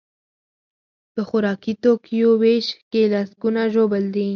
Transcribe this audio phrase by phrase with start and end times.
[1.13, 4.27] په خوراکي توکیو ویش کې لسکونه ژوبل دي.